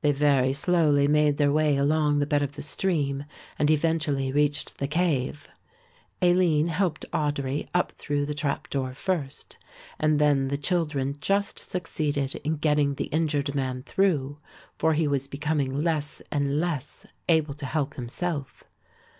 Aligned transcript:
They 0.00 0.10
very 0.10 0.52
slowly 0.52 1.06
made 1.06 1.36
their 1.36 1.52
way 1.52 1.76
along 1.76 2.18
the 2.18 2.26
bed 2.26 2.42
of 2.42 2.56
the 2.56 2.60
stream 2.60 3.22
and 3.56 3.70
eventually 3.70 4.32
reached 4.32 4.78
the 4.78 4.88
cave. 4.88 5.48
Aline 6.20 6.66
helped 6.66 7.04
Audry 7.12 7.68
up 7.72 7.92
through 7.92 8.26
the 8.26 8.34
trap 8.34 8.68
door 8.68 8.94
first, 8.94 9.58
and 10.00 10.18
then 10.18 10.48
the 10.48 10.58
children 10.58 11.14
just 11.20 11.60
succeeded 11.60 12.34
in 12.42 12.56
getting 12.56 12.94
the 12.96 13.04
injured 13.14 13.54
man 13.54 13.84
through, 13.84 14.38
for 14.76 14.94
he 14.94 15.06
was 15.06 15.28
becoming 15.28 15.84
less 15.84 16.20
and 16.32 16.58
less 16.58 17.06
able 17.28 17.54
to 17.54 17.66
help 17.66 17.94
himself. 17.94 18.64